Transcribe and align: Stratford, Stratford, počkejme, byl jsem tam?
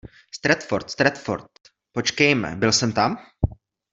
Stratford, 0.35 0.89
Stratford, 0.89 1.51
počkejme, 1.93 2.55
byl 2.55 2.71
jsem 2.71 2.93
tam? 2.93 3.17